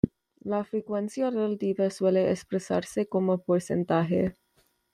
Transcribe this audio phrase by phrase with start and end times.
[0.39, 4.35] La frecuencia relativa suele expresarse como porcentaje.